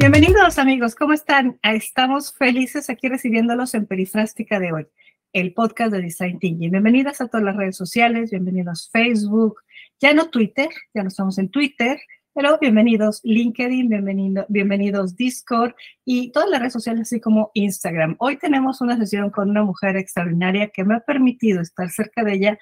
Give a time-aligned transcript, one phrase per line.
[0.00, 1.58] Bienvenidos amigos, ¿cómo están?
[1.62, 4.86] Estamos felices aquí recibiéndolos en Perifrástica de hoy,
[5.34, 6.70] el podcast de Design Thinking.
[6.70, 9.60] Bienvenidas a todas las redes sociales, bienvenidos Facebook,
[10.00, 11.98] ya no Twitter, ya no estamos en Twitter,
[12.32, 15.74] pero bienvenidos LinkedIn, bienvenido, bienvenidos Discord
[16.06, 18.16] y todas las redes sociales, así como Instagram.
[18.20, 22.32] Hoy tenemos una sesión con una mujer extraordinaria que me ha permitido estar cerca de
[22.32, 22.58] ella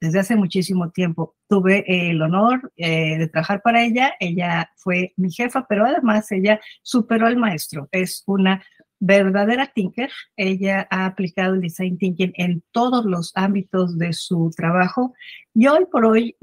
[0.00, 1.36] desde hace muchísimo tiempo.
[1.48, 6.60] Tuve el honor eh, de trabajar para ella, ella fue mi jefa, pero además ella
[6.82, 7.88] superó al maestro.
[7.92, 8.62] Es una
[9.00, 10.10] verdadera thinker.
[10.36, 15.14] Ella ha aplicado el design thinking en todos los ámbitos de su trabajo
[15.54, 16.36] y hoy por hoy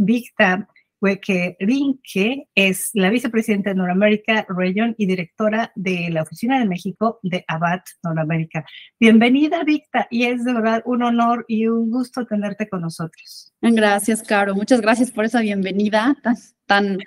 [0.99, 6.65] Victa que Rinke es la vicepresidenta de Norteamérica Region y directora de la Oficina de
[6.65, 8.65] México de ABAT Norteamérica.
[8.99, 13.53] Bienvenida, Victa, y es de verdad un honor y un gusto tenerte con nosotros.
[13.61, 14.55] Gracias, Caro.
[14.55, 16.17] Muchas gracias por esa bienvenida
[16.65, 16.99] tan,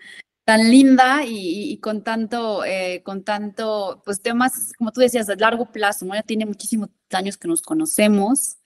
[0.44, 5.70] tan, linda y, con tanto, eh, con tanto, pues temas, como tú decías, de largo
[5.72, 6.06] plazo.
[6.12, 8.56] Ya tiene muchísimos años que nos conocemos,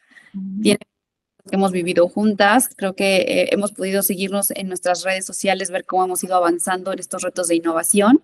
[0.62, 0.80] tiene
[1.48, 2.70] que hemos vivido juntas.
[2.76, 6.92] Creo que eh, hemos podido seguirnos en nuestras redes sociales, ver cómo hemos ido avanzando
[6.92, 8.22] en estos retos de innovación.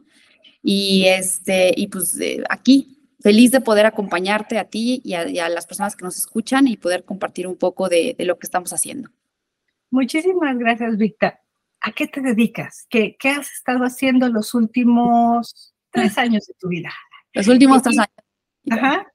[0.62, 5.66] Y, este, y pues eh, aquí, feliz de poder acompañarte a ti y a, las
[5.66, 9.10] personas que nos escuchan y poder compartir un poco de, lo que estamos haciendo.
[9.90, 11.40] Muchísimas gracias, Victa.
[11.80, 12.86] ¿A qué te dedicas?
[12.90, 16.90] ¿Qué, ¿Qué, has estado haciendo los últimos tres años de tu vida?
[17.32, 18.14] Los últimos tres años.
[18.70, 19.06] Ajá.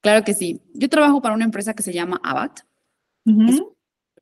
[0.00, 0.60] Claro que sí.
[0.74, 2.60] Yo trabajo para una empresa que se llama Abat
[3.48, 3.62] es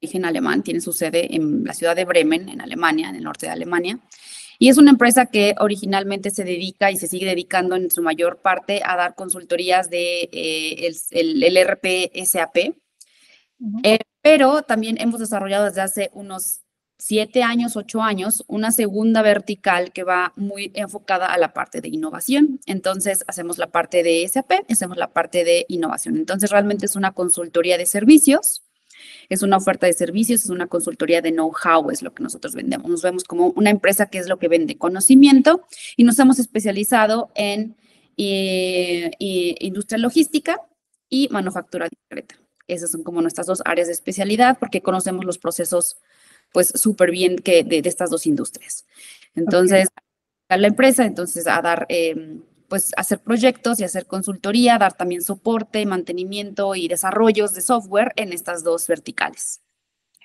[0.01, 3.47] origen alemán, tiene su sede en la ciudad de Bremen, en Alemania, en el norte
[3.47, 3.99] de Alemania.
[4.59, 8.39] Y es una empresa que originalmente se dedica y se sigue dedicando en su mayor
[8.39, 12.57] parte a dar consultorías de eh, el, el, SAP.
[13.83, 16.61] Eh, pero también hemos desarrollado desde hace unos
[16.99, 21.89] siete años, ocho años, una segunda vertical que va muy enfocada a la parte de
[21.89, 22.61] innovación.
[22.65, 26.17] Entonces, hacemos la parte de SAP, hacemos la parte de innovación.
[26.17, 28.66] Entonces, realmente es una consultoría de servicios
[29.29, 32.91] es una oferta de servicios, es una consultoría de know-how, es lo que nosotros vendemos.
[32.91, 37.31] Nos vemos como una empresa que es lo que vende conocimiento y nos hemos especializado
[37.35, 37.77] en
[38.17, 40.61] eh, industria logística
[41.09, 42.37] y manufactura discreta.
[42.67, 45.97] Esas son como nuestras dos áreas de especialidad porque conocemos los procesos
[46.53, 48.87] pues súper bien que de, estas dos industrias.
[49.35, 49.89] Entonces,
[50.49, 55.23] a la empresa, entonces a dar em, pues hacer proyectos y hacer consultoría, dar también
[55.23, 59.63] soporte, mantenimiento y desarrollos de software en estas dos verticales.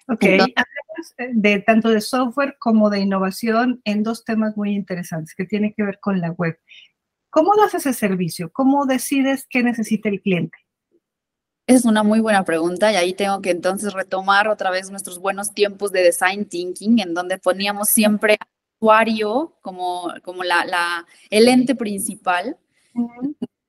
[0.07, 5.35] Ok, hablamos eh, de tanto de software como de innovación en dos temas muy interesantes
[5.35, 6.59] que tienen que ver con la web.
[7.29, 8.51] ¿Cómo das ese servicio?
[8.51, 10.57] ¿Cómo decides qué necesita el cliente?
[11.65, 15.53] Es una muy buena pregunta y ahí tengo que entonces retomar otra vez nuestros buenos
[15.53, 18.37] tiempos de design thinking, en donde poníamos siempre
[18.81, 22.57] usuario como, como la, la, el ente principal.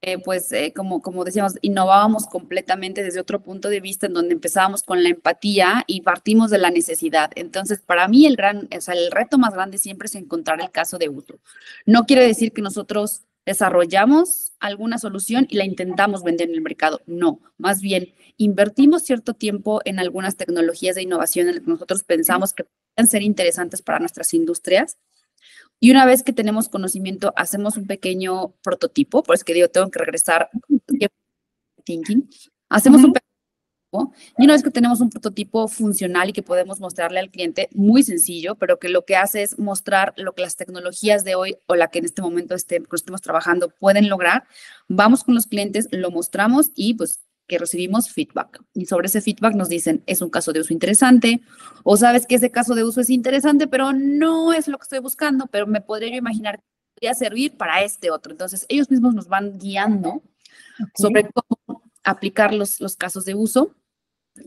[0.04, 4.34] Eh, pues eh, como, como decíamos, innovábamos completamente desde otro punto de vista en donde
[4.34, 7.30] empezábamos con la empatía y partimos de la necesidad.
[7.36, 10.72] Entonces, para mí el gran, o sea, el reto más grande siempre es encontrar el
[10.72, 11.38] caso de uso.
[11.86, 17.00] No quiere decir que nosotros desarrollamos alguna solución y la intentamos vender en el mercado.
[17.06, 22.02] No, más bien invertimos cierto tiempo en algunas tecnologías de innovación en las que nosotros
[22.02, 22.64] pensamos que
[22.96, 24.98] ser interesantes para nuestras industrias.
[25.80, 29.90] Y una vez que tenemos conocimiento, hacemos un pequeño prototipo, por eso que digo, tengo
[29.90, 30.48] que regresar
[31.84, 32.28] thinking.
[32.68, 33.22] Hacemos un pequeño
[34.38, 38.02] y una vez que tenemos un prototipo funcional y que podemos mostrarle al cliente, muy
[38.02, 41.74] sencillo, pero que lo que hace es mostrar lo que las tecnologías de hoy o
[41.74, 44.44] la que en este momento estemos trabajando pueden lograr,
[44.88, 47.20] vamos con los clientes, lo mostramos y pues
[47.52, 48.62] que recibimos feedback.
[48.72, 51.42] Y sobre ese feedback nos dicen, es un caso de uso interesante,
[51.84, 55.00] o sabes que ese caso de uso es interesante, pero no es lo que estoy
[55.00, 56.64] buscando, pero me podría yo imaginar que
[56.94, 58.32] podría servir para este otro.
[58.32, 60.22] Entonces, ellos mismos nos van guiando
[60.96, 63.76] sobre cómo aplicar los, los casos de uso,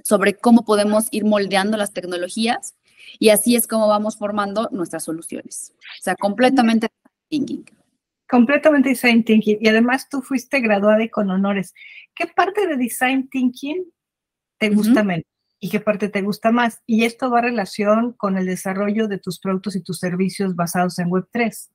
[0.03, 2.73] sobre cómo podemos ir moldeando las tecnologías,
[3.19, 5.73] y así es como vamos formando nuestras soluciones.
[5.99, 6.87] O sea, completamente
[7.29, 7.65] thinking.
[8.27, 9.57] Completamente design thinking.
[9.61, 11.73] Y además tú fuiste graduada con honores.
[12.13, 13.85] ¿Qué parte de design thinking
[14.57, 15.25] te gusta menos
[15.59, 16.81] y qué parte te gusta más?
[16.85, 20.97] Y esto va a relación con el desarrollo de tus productos y tus servicios basados
[20.99, 21.69] en Web3.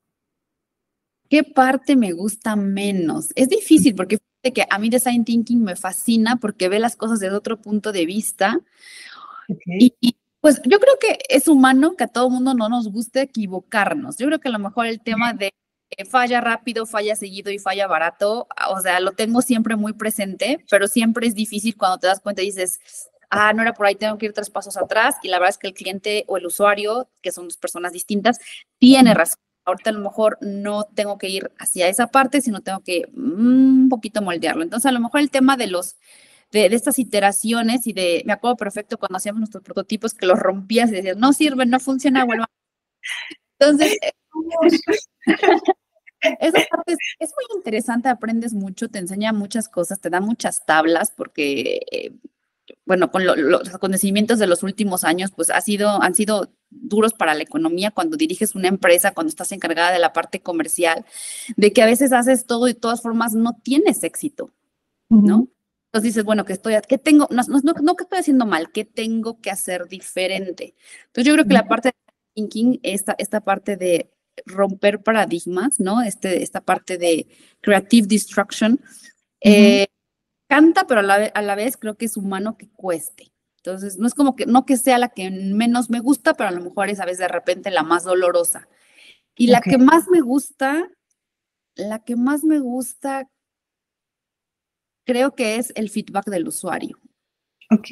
[1.29, 3.29] ¿Qué parte me gusta menos?
[3.35, 7.35] Es difícil porque que a mí design thinking me fascina porque ve las cosas desde
[7.35, 8.59] otro punto de vista.
[9.47, 13.21] Y, y, pues yo creo que es humano que a todo mundo no nos guste
[13.21, 14.17] equivocarnos.
[14.17, 15.53] Yo creo que a lo mejor el tema de
[16.09, 20.87] falla rápido, falla seguido y falla barato, o sea, lo tengo siempre muy presente, pero
[20.87, 22.79] siempre es difícil cuando te das cuenta y dices,
[23.29, 25.57] ah, no era por ahí, tengo que ir tres pasos atrás y la verdad es
[25.57, 28.39] que el cliente o el usuario, que son dos personas distintas,
[28.77, 29.39] tiene razón.
[29.65, 33.83] ahorita a lo mejor no tengo que ir hacia esa parte, sino tengo que mm,
[33.83, 34.63] un poquito moldearlo.
[34.63, 35.97] Entonces, a lo mejor el tema de los
[36.51, 40.89] de, estas iteraciones y de, me acuerdo perfecto cuando hacíamos nuestros prototipos que los rompías
[40.89, 42.49] y decías, no sirve, no funciona, vuelva.
[43.59, 43.97] Entonces,
[46.39, 51.11] esa parte es, muy interesante, aprendes mucho, te enseña muchas cosas, te da muchas tablas,
[51.15, 52.13] porque, eh,
[52.85, 57.33] bueno, con los acontecimientos de los últimos años, pues ha sido, han sido duros para
[57.33, 61.05] la economía cuando diriges una empresa, cuando estás encargada de la parte comercial,
[61.57, 64.51] de que a veces haces todo y de todas formas no tienes éxito,
[65.09, 65.49] ¿no?
[65.87, 67.27] Entonces dices, bueno, que estoy, ¿qué tengo?
[67.31, 70.75] No, no, no, que estoy haciendo mal, ¿qué tengo que hacer diferente?
[71.07, 74.09] Entonces yo creo que la parte de thinking, esta, esta parte de
[74.45, 76.01] romper paradigmas, ¿no?
[76.01, 77.27] Este, esta parte de
[77.61, 78.79] creative destruction,
[79.41, 79.87] eh,
[80.47, 83.31] canta, pero a la, a la vez creo que es humano que cueste.
[83.57, 86.51] Entonces, no es como que, no que sea la que menos me gusta, pero a
[86.51, 88.67] lo mejor es a veces de repente la más dolorosa.
[89.35, 90.89] Y la que más me gusta,
[91.75, 93.29] la que más me gusta,
[95.05, 96.99] creo que es el feedback del usuario.
[97.69, 97.87] Ok.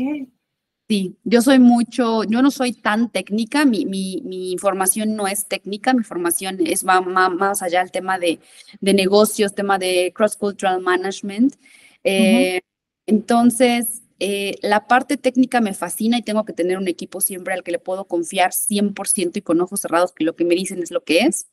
[0.89, 5.45] Sí, yo soy mucho, yo no soy tan técnica, mi, mi, mi información no es
[5.45, 8.39] técnica, mi formación es más, más allá del tema de,
[8.81, 11.57] de, negocios, tema de cross-cultural management.
[12.03, 12.61] Eh,
[13.05, 17.61] entonces, eh, la parte técnica me fascina y tengo que tener un equipo siempre al
[17.61, 20.89] que le puedo confiar 100% y con ojos cerrados que lo que me dicen es
[20.89, 21.45] lo que es.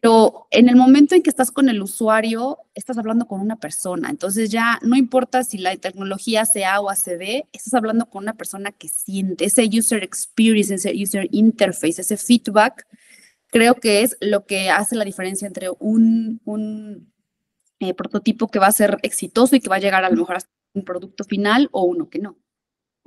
[0.00, 4.10] Pero en el momento en que estás con el usuario, estás hablando con una persona.
[4.10, 8.70] Entonces ya no importa si la tecnología sea o ACD, estás hablando con una persona
[8.72, 12.86] que siente ese user experience, ese user interface, ese feedback.
[13.48, 17.12] Creo que es lo que hace la diferencia entre un, un
[17.80, 20.36] eh, prototipo que va a ser exitoso y que va a llegar a lo mejor
[20.36, 22.38] hasta un producto final o uno que no.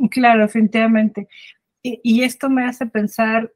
[0.09, 1.27] Claro, definitivamente.
[1.83, 3.51] y esto me hace pensar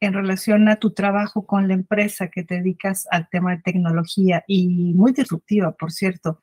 [0.00, 4.44] en relación a tu trabajo con la empresa que te dedicas al tema de tecnología
[4.46, 6.40] y muy disruptiva, por cierto.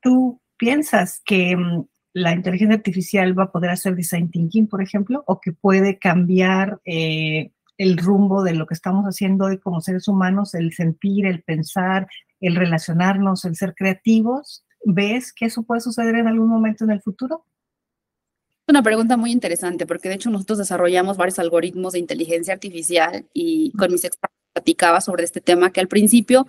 [0.00, 1.84] ¿Tú piensas que mm,
[2.14, 6.80] la inteligencia artificial va a poder hacer design thinking, por ejemplo, o que puede cambiar
[6.84, 11.42] eh, el rumbo de lo que estamos haciendo hoy como seres humanos, el sentir, el
[11.42, 12.08] pensar,
[12.40, 14.64] el relacionarnos, el ser creativos?
[14.84, 17.44] ¿Ves que eso puede suceder en algún momento en el futuro?
[18.68, 23.72] Una pregunta muy interesante porque de hecho nosotros desarrollamos varios algoritmos de inteligencia artificial y
[23.72, 26.46] con mis expertos platicaba sobre este tema que al principio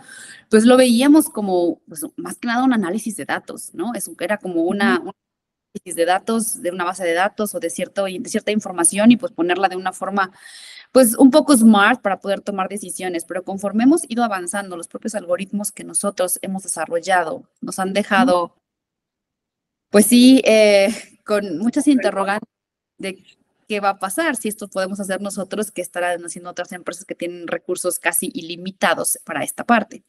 [0.50, 3.94] pues lo veíamos como pues, más que nada un análisis de datos, ¿no?
[3.94, 5.12] Eso era como una, un
[5.76, 9.18] análisis de datos de una base de datos o de, cierto, de cierta información y
[9.18, 10.32] pues ponerla de una forma
[10.92, 15.14] pues un poco smart para poder tomar decisiones, pero conforme hemos ido avanzando, los propios
[15.14, 18.56] algoritmos que nosotros hemos desarrollado nos han dejado,
[19.92, 20.90] pues sí, eh,
[21.30, 22.50] con muchas interrogantes
[22.98, 23.24] de
[23.68, 27.14] qué va a pasar, si esto podemos hacer nosotros, que estarán haciendo otras empresas que
[27.14, 30.02] tienen recursos casi ilimitados para esta parte.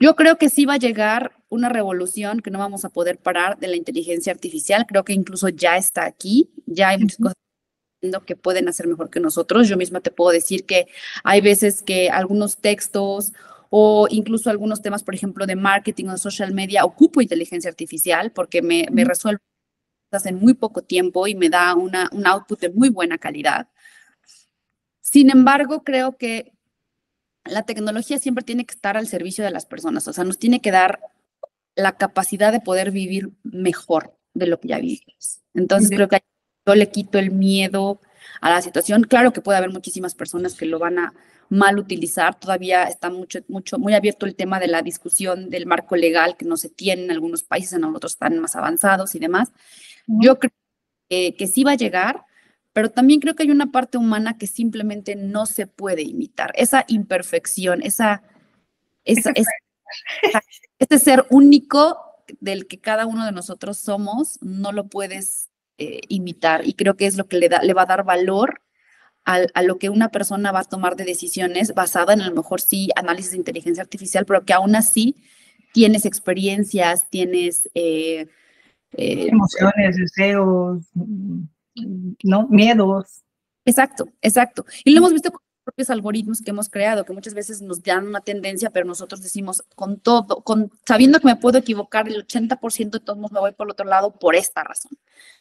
[0.00, 3.58] Yo creo que sí va a llegar una revolución que no vamos a poder parar
[3.58, 4.86] de la inteligencia artificial.
[4.88, 7.34] Creo que incluso ya está aquí, ya hay muchas cosas
[8.24, 9.68] que pueden hacer mejor que nosotros.
[9.68, 10.86] Yo misma te puedo decir que
[11.22, 13.34] hay veces que algunos textos
[13.68, 18.62] o incluso algunos temas, por ejemplo, de marketing o social media, ocupo inteligencia artificial porque
[18.62, 19.42] me, me resuelve
[20.24, 23.68] en muy poco tiempo y me da una, un output de muy buena calidad.
[25.00, 26.52] Sin embargo, creo que
[27.44, 30.60] la tecnología siempre tiene que estar al servicio de las personas, o sea, nos tiene
[30.60, 31.00] que dar
[31.74, 35.40] la capacidad de poder vivir mejor de lo que ya vivimos.
[35.54, 36.22] Entonces, creo que
[36.66, 38.00] yo le quito el miedo
[38.40, 39.04] a la situación.
[39.04, 41.14] Claro que puede haber muchísimas personas que lo van a
[41.48, 42.38] mal utilizar.
[42.38, 46.44] Todavía está mucho, mucho, muy abierto el tema de la discusión del marco legal que
[46.44, 49.50] no se tiene en algunos países, en otros están más avanzados y demás.
[50.06, 50.52] Yo creo
[51.08, 52.24] que, sí va a llegar,
[52.72, 56.52] pero también creo que hay una parte humana que simplemente no se puede imitar.
[56.54, 58.22] Esa imperfección, esa,
[59.04, 59.32] esa,
[60.78, 61.98] ese ser único
[62.40, 65.47] del que cada uno de nosotros somos, no lo puedes
[65.78, 66.66] eh, imitar.
[66.66, 68.60] Y creo que es lo que le, da, le va a dar valor
[69.24, 72.34] a, a, lo que una persona va a tomar de decisiones basada en a lo
[72.34, 75.16] mejor sí análisis de inteligencia artificial, pero que aún así
[75.72, 77.68] tienes experiencias, tienes...
[77.74, 78.26] Eh,
[78.92, 80.82] eh, Emociones, deseos,
[82.22, 82.48] ¿no?
[82.48, 83.22] Miedos.
[83.64, 84.64] Exacto, exacto.
[84.84, 88.06] Y lo hemos visto con propios algoritmos que hemos creado, que muchas veces nos dan
[88.06, 92.90] una tendencia, pero nosotros decimos con todo, con sabiendo que me puedo equivocar el 80%
[92.92, 94.92] de todos me voy por el otro lado por esta razón.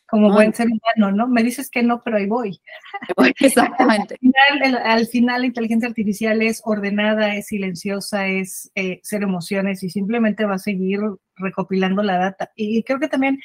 [0.05, 1.29] Como buen ser humano, ¿no?
[1.29, 2.60] Me dices que no, pero ahí voy.
[3.39, 4.19] Exactamente.
[4.84, 10.43] al, final, la inteligencia artificial es ordenada, es silenciosa, es eh, ser emociones y simplemente
[10.43, 11.00] va a seguir
[11.38, 12.51] recopilando la data.
[12.57, 13.39] Y creo que también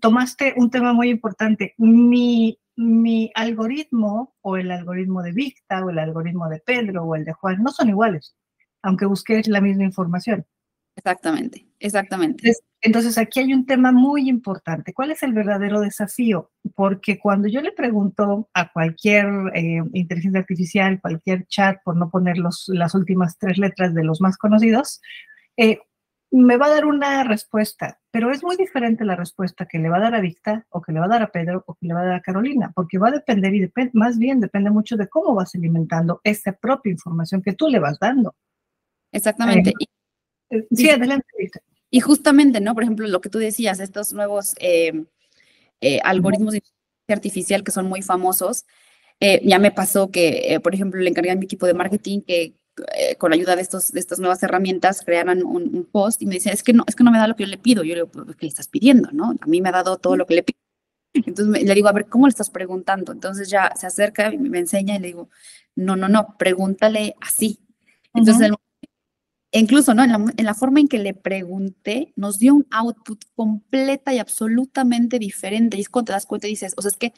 [0.00, 1.74] tomaste un tema muy importante.
[1.76, 7.26] Mi, mi algoritmo o el algoritmo de Victa o el algoritmo de Pedro o el
[7.26, 8.34] de Juan no son iguales,
[8.82, 10.46] aunque busques la misma información.
[10.96, 12.42] Exactamente, exactamente.
[12.42, 14.94] Entonces, entonces, aquí hay un tema muy importante.
[14.94, 16.50] ¿Cuál es el verdadero desafío?
[16.74, 22.38] Porque cuando yo le pregunto a cualquier eh, inteligencia artificial, cualquier chat, por no poner
[22.38, 25.02] los, las últimas tres letras de los más conocidos,
[25.58, 25.80] eh,
[26.32, 29.96] me va a dar una respuesta, pero es muy diferente la respuesta que le va
[29.96, 31.94] a dar a Victa o que le va a dar a Pedro o que le
[31.94, 35.08] va a dar a Carolina, porque va a depender y más bien depende mucho de
[35.08, 38.36] cómo vas alimentando esa propia información que tú le vas dando.
[39.10, 39.72] Exactamente.
[40.50, 41.26] Eh, sí, adelante.
[41.90, 42.74] Y justamente, ¿no?
[42.74, 45.04] Por ejemplo, lo que tú decías, estos nuevos eh,
[45.80, 48.66] eh, algoritmos de inteligencia artificial que son muy famosos,
[49.42, 52.54] ya me pasó que, por ejemplo, le encargué a mi equipo de marketing que
[52.94, 56.54] eh, con ayuda de, estos, de estas nuevas herramientas, crearan un, post y me decían,
[56.54, 57.82] es que, no, es que no me da lo que yo le pido.
[57.82, 59.10] Yo le digo, pues, ¿qué le estás pidiendo?
[59.12, 59.34] ¿no?
[59.40, 60.58] A mí me ha dado todo lo que le pido.
[61.12, 63.12] Entonces le digo, a ver, ¿cómo le estás preguntando?
[63.12, 65.28] Entonces ya se acerca y me enseña y le digo,
[65.74, 67.60] no, no, no, pregúntale así.
[68.14, 68.52] Entonces,
[69.50, 70.04] incluso, ¿no?
[70.04, 74.18] En la, en la, forma en que le pregunté, nos dio un output completa y
[74.18, 75.76] absolutamente diferente.
[75.76, 77.12] Y es cuando te das cuenta y dices, o sea, es que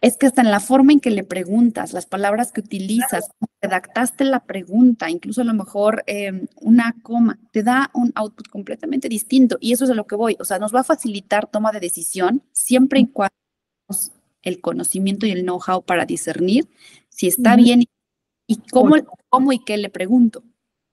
[0.00, 4.24] es que hasta en la forma en que le preguntas, las palabras que utilizas, redactaste
[4.24, 9.58] la pregunta, incluso a lo mejor em, una coma, te da un output completamente distinto.
[9.60, 10.36] Y eso es a lo que voy.
[10.38, 13.34] O sea, nos va a facilitar toma de decisión siempre y cuando
[14.42, 16.68] el conocimiento y el know-how para discernir
[17.08, 17.82] si está bien
[18.46, 18.94] y cómo,
[19.28, 20.44] cómo y qué le pregunto.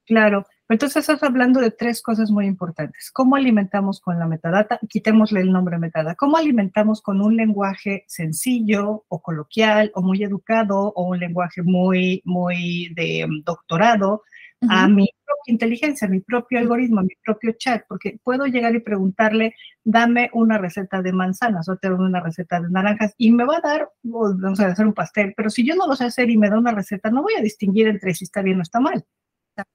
[0.05, 3.11] Claro, entonces estás hablando de tres cosas muy importantes.
[3.11, 4.79] ¿Cómo alimentamos con la metadata?
[4.89, 6.15] Quitémosle el nombre metadata.
[6.15, 12.23] ¿Cómo alimentamos con un lenguaje sencillo o coloquial o muy educado o un lenguaje muy,
[12.25, 14.23] muy de mm, doctorado
[14.67, 17.83] a mi propia inteligencia, a mi propio algoritmo, a mi propio chat?
[17.87, 19.53] Porque puedo llegar y preguntarle,
[19.83, 23.57] dame una receta de manzanas o te doy una receta de naranjas y me va
[23.57, 26.37] a dar, vamos a hacer un pastel, pero si yo no lo sé hacer y
[26.37, 29.05] me da una receta, no voy a distinguir entre si está bien o está mal.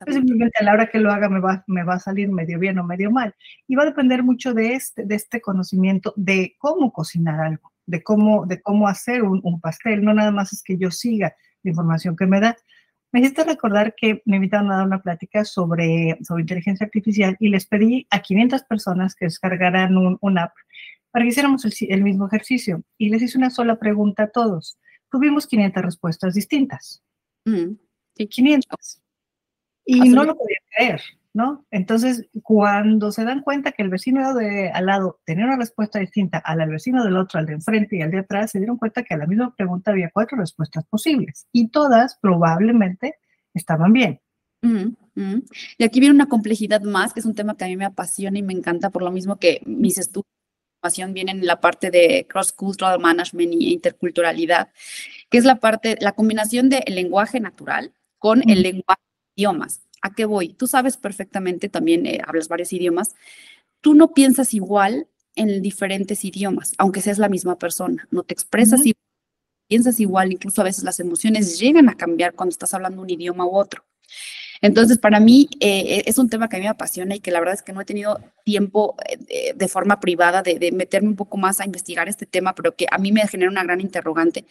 [0.07, 2.79] Simplemente a la hora que lo haga me va, me va a salir medio bien
[2.79, 3.35] o medio mal.
[3.67, 8.03] Y va a depender mucho de este, de este conocimiento de cómo cocinar algo, de
[8.03, 10.05] cómo, de cómo hacer un, un pastel.
[10.05, 12.57] No nada más es que yo siga la información que me da.
[13.13, 17.49] Me hiciste recordar que me invitaron a dar una plática sobre, sobre inteligencia artificial y
[17.49, 20.53] les pedí a 500 personas que descargaran un, un app
[21.11, 22.85] para que hiciéramos el, el, mismo ejercicio.
[22.99, 24.79] Y les hice una sola pregunta a todos.
[25.11, 27.03] Tuvimos 500 respuestas distintas.
[27.45, 27.75] Mm,
[28.17, 28.27] sí.
[28.29, 29.00] 500.
[29.85, 31.01] Y no lo podía creer,
[31.33, 31.65] ¿no?
[31.71, 36.39] Entonces, cuando se dan cuenta que el vecino de al lado tenía una respuesta distinta
[36.39, 39.15] al vecino del otro, al de enfrente y al de atrás, se dieron cuenta que
[39.15, 43.17] a la misma pregunta había cuatro respuestas posibles y todas probablemente
[43.55, 44.21] estaban bien.
[45.77, 48.39] Y aquí viene una complejidad más, que es un tema que a mí me apasiona
[48.39, 50.27] y me encanta, por lo mismo que mis estudios
[51.13, 54.71] vienen en la parte de cross-cultural management e interculturalidad,
[55.29, 59.03] que es la parte, la combinación del lenguaje natural con el lenguaje
[59.41, 59.81] idiomas.
[60.03, 60.55] ¿A qué voy?
[60.55, 63.15] Tú sabes perfectamente, también eh, hablas varios idiomas,
[63.81, 68.81] tú no piensas igual en diferentes idiomas, aunque seas la misma persona, no te expresas
[68.81, 69.05] igual,
[69.69, 73.47] piensas igual, incluso a veces las emociones llegan a cambiar cuando estás hablando un idioma
[73.47, 73.85] u otro.
[74.62, 77.38] Entonces, para mí eh, es un tema que a mí me apasiona y que la
[77.38, 78.95] verdad es que no he tenido tiempo
[79.29, 82.87] eh, de, forma privada de, meterme un poco más a investigar este tema, pero que
[82.90, 84.45] a mí me genera una gran interrogante.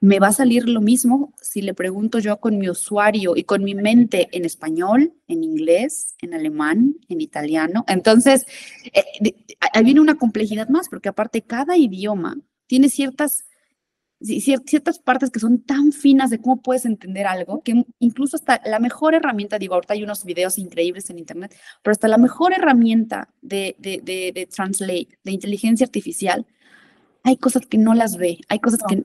[0.00, 3.64] ¿Me va a salir lo mismo si le pregunto yo con mi usuario y con
[3.64, 7.84] mi mente en español, en inglés, en alemán, en italiano?
[7.88, 8.46] Entonces,
[8.92, 9.34] eh,
[9.72, 12.36] ahí viene una complejidad más, porque aparte cada idioma
[12.68, 13.44] tiene ciertas
[14.20, 18.78] ciertas partes que son tan finas de cómo puedes entender algo, que incluso hasta la
[18.80, 23.28] mejor herramienta, digo, ahorita hay unos videos increíbles en Internet, pero hasta la mejor herramienta
[23.40, 26.46] de, de, de, Translate, de inteligencia artificial,
[27.22, 29.04] hay cosas que no las ve, hay cosas que...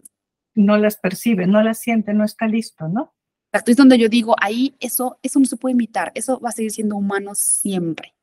[0.55, 3.13] No las percibe, no las siente, no está listo, ¿no?
[3.51, 6.53] Exacto, es donde yo digo, ahí eso, eso no se puede imitar, eso va a
[6.53, 8.15] seguir siendo humano siempre.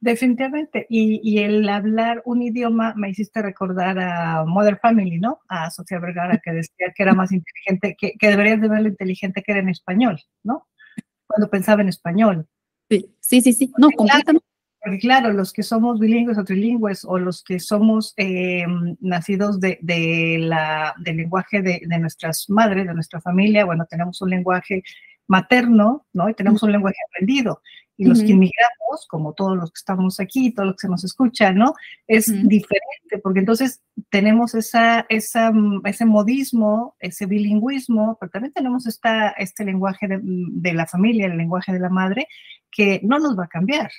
[0.00, 0.86] Definitivamente.
[0.88, 5.40] Y, el hablar un idioma me hiciste recordar a Mother Family, ¿no?
[5.48, 8.88] A Sofía Vergara, que decía que era más inteligente, que, que deberías de ver lo
[8.88, 10.68] inteligente que era en español, ¿no?
[11.26, 12.46] Cuando pensaba en español.
[12.90, 13.72] Sí, sí, sí, sí.
[13.78, 14.46] No, completamente.
[14.80, 19.78] Porque claro, los que somos bilingües o trilingües o los que somos em, nacidos de,
[20.40, 24.84] la, del lenguaje de, de, nuestras madres, de nuestra familia, bueno, tenemos un lenguaje
[25.26, 26.28] materno, ¿no?
[26.28, 27.62] Y tenemos un lenguaje aprendido.
[27.96, 31.04] Y los que inmigramos, como todos los que estamos aquí, todos los que se nos
[31.04, 31.74] escuchan, ¿no?
[32.06, 35.52] Es diferente, porque entonces tenemos esa, esa,
[35.84, 41.38] ese modismo, ese bilingüismo, pero también tenemos esta, este lenguaje de, de, la familia, el
[41.38, 42.28] lenguaje de la madre,
[42.70, 43.90] que no nos va a cambiar.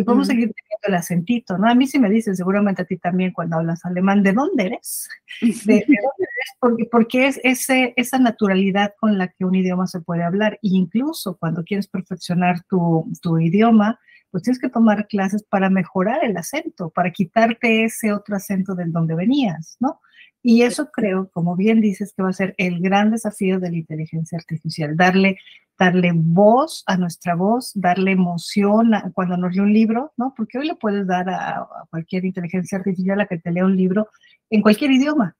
[0.00, 1.68] Y podemos seguir teniendo el acentito, ¿no?
[1.68, 5.08] A mí sí me dicen, seguramente a ti también cuando hablas alemán, ¿de dónde eres?
[5.40, 6.56] ¿De, dónde eres?
[6.58, 10.54] Porque, porque es ese, esa naturalidad con la que un idioma se puede hablar.
[10.54, 13.98] E incluso cuando quieres perfeccionar tu, tu idioma,
[14.30, 18.92] pues tienes que tomar clases para mejorar el acento, para quitarte ese otro acento del
[18.92, 20.00] donde venías, ¿no?
[20.42, 23.76] Y eso creo, como bien dices, que va a ser el gran desafío de la
[23.76, 25.38] inteligencia artificial, darle,
[25.78, 30.32] darle voz a nuestra voz, darle emoción cuando nos lee un libro, ¿no?
[30.36, 34.08] Porque hoy le puedes dar a, cualquier inteligencia artificial a que te lea un libro
[34.48, 35.36] en cualquier idioma.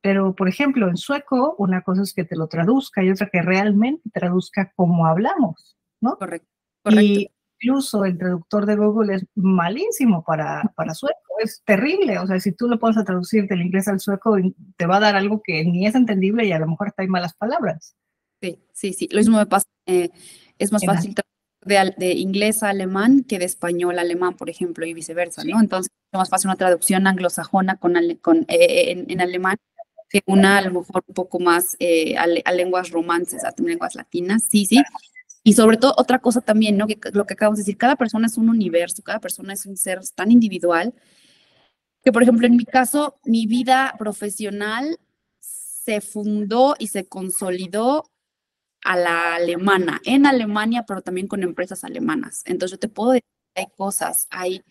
[0.00, 3.42] Pero, por ejemplo, en sueco, una cosa es que te lo traduzca y otra que
[3.42, 6.16] realmente traduzca como hablamos, ¿no?
[6.16, 6.48] Correcto.
[6.82, 12.18] Correcto incluso el traductor de Google es malísimo para, para sueco, es terrible.
[12.18, 14.36] O sea, si tú lo pones a traducir del inglés al sueco,
[14.76, 17.08] te va a dar algo que ni es entendible y a lo mejor está hay
[17.08, 17.94] malas palabras.
[18.40, 19.08] Sí, sí, sí.
[19.10, 19.66] Lo mismo me pasa.
[19.86, 20.10] Eh,
[20.58, 21.14] es más fácil
[21.64, 25.60] de, de, inglés a alemán que de español a alemán, por ejemplo, y viceversa, ¿no?
[25.60, 29.56] Entonces, es más fácil una traducción anglosajona con, con eh, eh, en, alemán
[30.08, 31.76] que una a lo mejor un poco más
[32.18, 34.44] a, a, lenguas romances, a lenguas latinas.
[34.50, 34.82] Sí, sí.
[35.44, 36.86] Y sobre todo, otra cosa también, ¿no?
[36.86, 39.76] Que lo que acabamos de decir, cada persona es un universo, cada persona es un
[39.76, 40.94] ser tan individual,
[42.04, 44.98] que por ejemplo, en mi caso, mi vida profesional
[45.40, 48.04] se fundó y se consolidó
[48.84, 52.42] a la alemana, en Alemania, pero también con empresas alemanas.
[52.46, 54.62] Entonces, yo te puedo decir, hay cosas, hay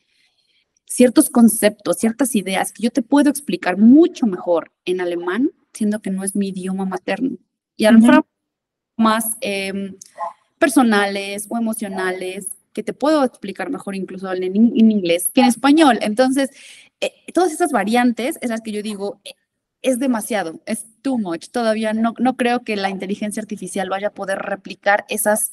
[0.85, 6.11] ciertos conceptos, ciertas ideas que yo te puedo explicar mucho mejor en alemán, siendo que
[6.11, 7.37] no es mi idioma materno.
[7.75, 8.25] Y a lo mejor
[8.97, 9.37] más...
[9.41, 9.95] Eh,
[10.61, 15.97] personales o emocionales que te puedo explicar mejor incluso en, inglés que en español.
[16.01, 16.51] Entonces,
[17.01, 19.33] eh, todas esas variantes es las que yo digo, eh,
[19.81, 21.47] es demasiado, es too much.
[21.49, 25.51] Todavía no, no creo que la inteligencia artificial vaya a poder replicar esas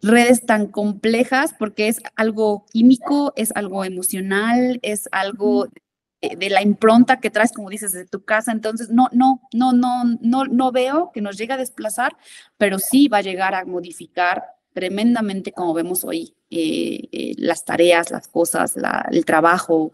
[0.00, 5.66] redes tan complejas porque es algo químico, es algo emocional, es algo
[6.20, 8.52] de la impronta que traes, como dices, de tu casa.
[8.52, 12.16] Entonces, no, no, no, no, no, no veo que nos llegue a desplazar,
[12.58, 18.10] pero sí va a llegar a modificar tremendamente, como vemos hoy, eh, eh, las tareas,
[18.10, 18.76] las cosas,
[19.10, 19.92] el trabajo,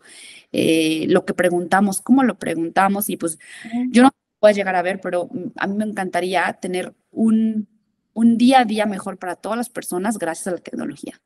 [0.52, 3.08] lo que preguntamos, cómo lo preguntamos.
[3.08, 3.38] Y pues
[3.90, 7.68] yo no puedo llegar a ver, pero a mí me encantaría tener un,
[8.16, 11.20] un día a día mejor para todas las personas gracias a la tecnología.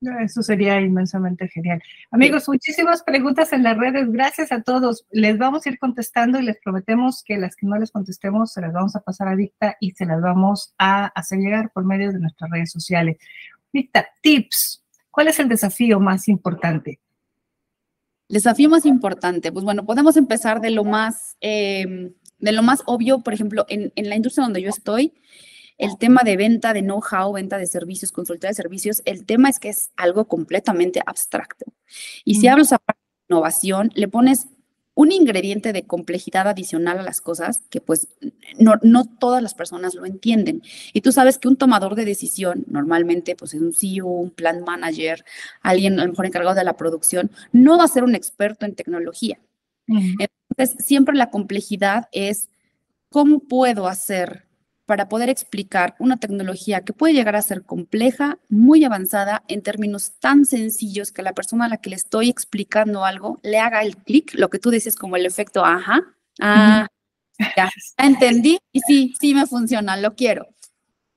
[0.00, 1.82] Eso sería inmensamente genial.
[2.12, 4.10] Amigos, muchísimas preguntas en las redes.
[4.10, 5.04] Gracias a todos.
[5.10, 8.60] Les vamos a ir contestando y les prometemos que las que no les contestemos se
[8.60, 12.12] las vamos a pasar a Dicta y se las vamos a hacer llegar por medio
[12.12, 13.16] de nuestras redes sociales.
[13.72, 14.84] Dicta, tips.
[15.10, 17.00] ¿Cuál es el desafío más importante?
[18.28, 22.82] El desafío más importante, pues bueno, podemos empezar de lo más, eh, de lo más
[22.86, 25.14] obvio, por ejemplo, en, en la industria donde yo estoy,
[25.78, 29.58] el tema de venta de know-how, venta de servicios, consulta de servicios, el tema es
[29.58, 31.66] que es algo completamente abstracto.
[32.24, 32.76] Y si hablas de
[33.28, 34.48] innovación, le pones
[34.98, 38.08] un ingrediente de complejidad adicional a las cosas que pues
[38.58, 40.60] no, no, todas las personas lo entienden.
[40.92, 44.64] Y tú sabes que un tomador de decisión, normalmente pues es un CEO, un plan
[44.64, 45.24] manager,
[45.62, 48.74] alguien a lo mejor encargado de la producción, no va a ser un experto en
[48.74, 49.38] tecnología.
[49.86, 52.48] Entonces, siempre la complejidad es
[53.08, 54.47] cómo puedo hacer
[54.88, 60.12] para poder explicar una tecnología que puede llegar a ser compleja, muy avanzada, en términos
[60.18, 63.98] tan sencillos que la persona a la que le estoy explicando algo le haga el
[63.98, 66.00] clic, lo que tú dices como el efecto ajá,
[66.40, 66.86] ah,
[67.54, 70.46] ya, entendí y sí, sí me funciona, lo quiero.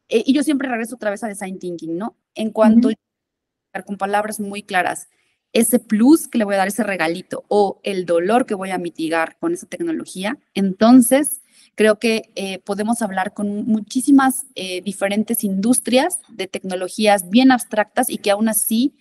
[0.09, 2.17] Eh, y yo siempre regreso otra vez a design thinking, ¿no?
[2.35, 2.89] En cuanto
[3.71, 5.07] a con palabras muy claras,
[5.53, 8.77] ese plus que le voy a dar, ese regalito o el dolor que voy a
[8.77, 11.39] mitigar con esa tecnología, entonces
[11.75, 18.17] Creo que eh, podemos hablar con muchísimas eh, diferentes industrias de tecnologías bien abstractas y
[18.17, 18.93] que aún así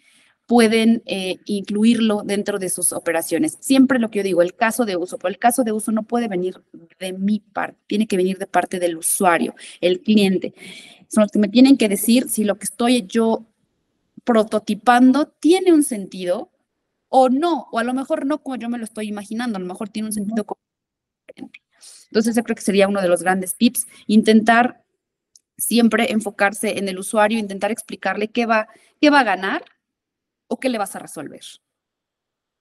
[0.50, 3.56] pueden eh, incluirlo dentro de sus operaciones.
[3.60, 6.02] Siempre lo que yo digo, el caso de uso, pero el caso de uso no
[6.02, 6.60] puede venir
[6.98, 10.52] de mi parte, tiene que venir de parte del usuario, el cliente.
[11.08, 13.46] Son los que me tienen que decir si lo que estoy yo
[14.24, 16.50] prototipando tiene un sentido
[17.08, 19.66] o no, o a lo mejor no como yo me lo estoy imaginando, a lo
[19.66, 20.44] mejor tiene un sentido
[21.28, 21.60] diferente.
[22.10, 24.82] Entonces, yo creo que sería uno de los grandes tips, intentar
[25.56, 28.68] siempre enfocarse en el usuario, intentar explicarle qué va,
[29.00, 29.64] qué va a ganar
[30.48, 31.42] o qué le vas a resolver.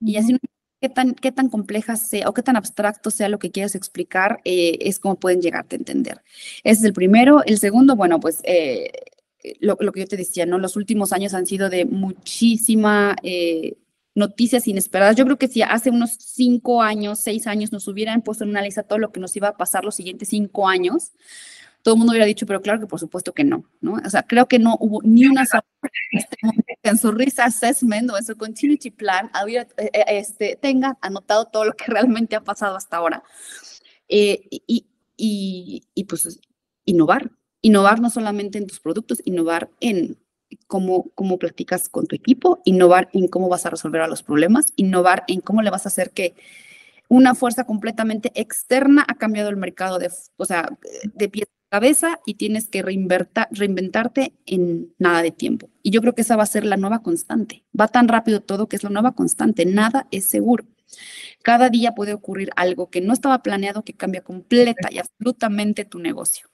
[0.01, 0.37] Y así
[0.81, 4.39] qué tan, qué tan compleja sea o qué tan abstracto sea lo que quieras explicar,
[4.45, 6.21] eh, es como pueden llegarte a entender.
[6.63, 7.43] Ese es el primero.
[7.45, 8.91] El segundo, bueno, pues eh,
[9.59, 10.57] lo, que yo te decía, ¿no?
[10.57, 13.77] Los últimos años han sido de muchísima eh,
[14.19, 15.15] noticias inesperadas.
[15.15, 18.61] Yo creo que si hace unos cinco años, seis años nos hubieran puesto en una
[18.61, 21.13] lista todo lo que nos iba a pasar los siguientes cinco años,
[21.81, 23.63] todo el mundo hubiera dicho, pero claro que por supuesto que no.
[24.05, 25.43] O sea, creo que no hubo ni una
[26.11, 26.37] este
[26.83, 31.65] en su Risk Assessment o en su Continuity Plan eh, eh, este, tenga anotado todo
[31.65, 33.23] lo que realmente ha pasado hasta ahora.
[34.09, 34.85] Eh, y,
[35.17, 36.39] y pues
[36.85, 40.17] innovar, innovar no solamente en tus productos, innovar en
[40.69, 44.71] cómo, cómo platicas con tu equipo, innovar en cómo vas a resolver a los problemas,
[44.75, 46.35] innovar en cómo le vas a hacer que
[47.09, 50.69] una fuerza completamente externa ha cambiado el mercado de, o sea,
[51.03, 55.71] de pie a cabeza y tienes que reinventarte en nada de tiempo.
[55.81, 57.63] Y yo creo que esa va a ser la nueva constante.
[57.77, 59.65] Va tan rápido todo que es la nueva constante.
[59.65, 60.65] Nada es seguro.
[61.41, 65.97] Cada día puede ocurrir algo que no estaba planeado que cambia completa y absolutamente tu
[65.97, 66.48] negocio.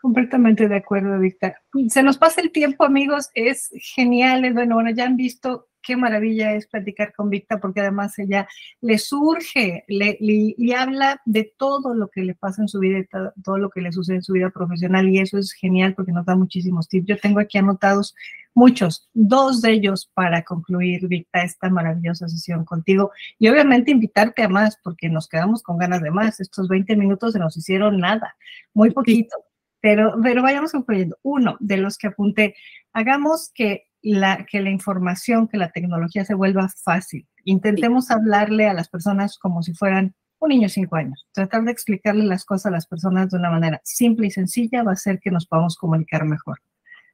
[0.00, 1.54] Completamente de acuerdo, Víctor.
[1.88, 4.50] Se nos pasa el tiempo, amigos, es genial.
[4.54, 8.48] Bueno, bueno, ya han visto qué maravilla es platicar con Víctor, porque además ella
[8.80, 13.06] le surge, le, le, habla de todo lo que le pasa en su vida,
[13.42, 16.26] todo lo que le sucede en su vida profesional, y eso es genial porque nos
[16.26, 17.06] da muchísimos tips.
[17.06, 18.14] Yo tengo aquí anotados
[18.54, 24.48] muchos, dos de ellos para concluir, Víctor, esta maravillosa sesión contigo, y obviamente invitarte a
[24.48, 26.40] más, porque nos quedamos con ganas de más.
[26.40, 28.34] Estos 20 minutos se nos hicieron nada,
[28.74, 29.36] muy poquito.
[29.80, 31.16] Pero, pero vayamos concluyendo.
[31.22, 32.54] Uno de los que apunté,
[32.92, 37.26] hagamos que la, que la información, que la tecnología se vuelva fácil.
[37.44, 41.26] Intentemos hablarle a las personas como si fueran un niño de cinco años.
[41.32, 44.92] Tratar de explicarle las cosas a las personas de una manera simple y sencilla va
[44.92, 46.60] a hacer que nos podamos comunicar mejor.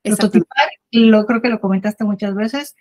[0.03, 2.77] Prototipar, lo creo que lo comentaste muchas veces,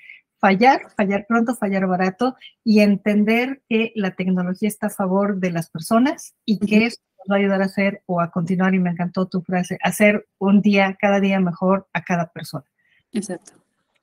[0.45, 5.71] fallar, fallar pronto, fallar barato y entender que la tecnología está a favor de las
[5.71, 9.25] personas y que es va a ayudar a hacer o a continuar, y me encantó
[9.25, 12.65] tu frase, hacer un día, cada día mejor a cada persona.
[13.11, 13.53] Exacto.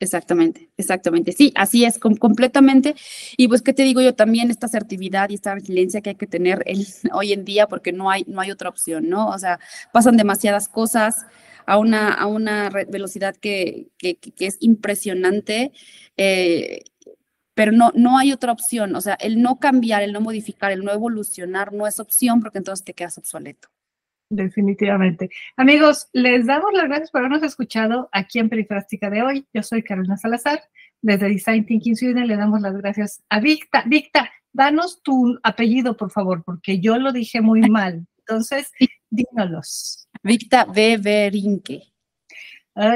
[0.00, 1.30] Exactamente, exactamente.
[1.30, 2.96] Sí, así es, completamente.
[3.36, 4.16] Y pues, ¿qué te digo yo?
[4.16, 6.64] También esta asertividad y esta resiliencia que hay que tener
[7.12, 9.28] hoy en día porque no hay, no hay otra opción, ¿no?
[9.28, 9.60] O sea,
[9.92, 11.24] pasan demasiadas cosas
[11.66, 15.72] a una, a una velocidad que, que, que es impresionante.
[16.16, 16.82] Eh,
[17.54, 18.96] pero no, no hay otra opción.
[18.96, 22.58] O sea, el no cambiar, el no modificar, el no evolucionar no es opción porque
[22.58, 23.68] entonces te quedas obsoleto.
[24.30, 25.28] Definitivamente.
[25.58, 29.46] Amigos, les damos las gracias por habernos escuchado aquí en Perifrástica de hoy.
[29.52, 30.62] Yo soy Carolina Salazar.
[31.02, 33.84] Desde Design Thinking Sweden le damos las gracias a Victa.
[33.86, 38.06] Victa, danos tu apellido, por favor, porque yo lo dije muy mal.
[38.26, 38.70] Entonces,
[39.10, 40.08] dínolos.
[40.22, 41.82] Victa Beberinque.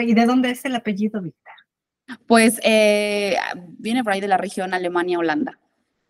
[0.03, 1.51] ¿Y de dónde es el apellido, Victa?
[2.27, 3.37] Pues eh,
[3.79, 5.59] viene por ahí de la región Alemania-Holanda.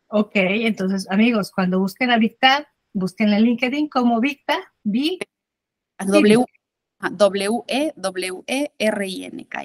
[0.09, 5.19] Ok, entonces amigos, cuando busquen a Victa, busquen en LinkedIn como Victa, B.
[5.99, 6.45] W,
[7.13, 9.65] W, E, W, E, R, I, N, K.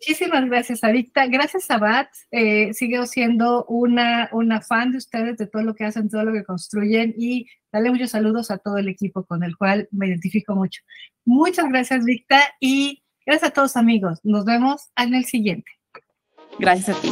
[0.00, 1.26] Muchísimas gracias a Victa.
[1.26, 2.08] Gracias a Bat.
[2.30, 6.32] Eh, sigo siendo una, una fan de ustedes, de todo lo que hacen, todo lo
[6.32, 10.54] que construyen y dale muchos saludos a todo el equipo con el cual me identifico
[10.54, 10.82] mucho.
[11.24, 12.40] Muchas gracias, Victa.
[12.60, 14.20] Y Gracias a todos amigos.
[14.22, 15.68] Nos vemos en el siguiente.
[16.60, 17.10] Gracias a ti.